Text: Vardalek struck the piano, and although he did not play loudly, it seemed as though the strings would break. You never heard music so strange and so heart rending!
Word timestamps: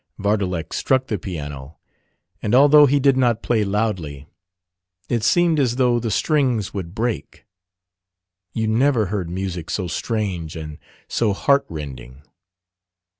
Vardalek 0.17 0.73
struck 0.73 1.05
the 1.05 1.19
piano, 1.19 1.77
and 2.41 2.55
although 2.55 2.87
he 2.87 2.99
did 2.99 3.15
not 3.15 3.43
play 3.43 3.63
loudly, 3.63 4.25
it 5.09 5.23
seemed 5.23 5.59
as 5.59 5.75
though 5.75 5.99
the 5.99 6.09
strings 6.09 6.73
would 6.73 6.95
break. 6.95 7.45
You 8.51 8.67
never 8.67 9.05
heard 9.13 9.29
music 9.29 9.69
so 9.69 9.87
strange 9.87 10.55
and 10.55 10.79
so 11.07 11.33
heart 11.33 11.67
rending! 11.69 12.23